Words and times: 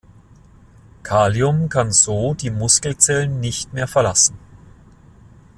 Kalium 1.03 1.69
kann 1.69 1.91
so 1.91 2.33
die 2.33 2.49
Muskelzellen 2.49 3.39
nicht 3.39 3.71
mehr 3.71 3.87
verlassen. 3.87 4.35